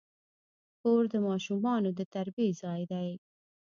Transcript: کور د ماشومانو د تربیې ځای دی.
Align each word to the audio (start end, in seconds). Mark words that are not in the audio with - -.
کور 0.81 1.03
د 1.13 1.15
ماشومانو 1.27 1.89
د 1.97 2.01
تربیې 2.13 2.47
ځای 2.61 2.81
دی. 2.91 3.09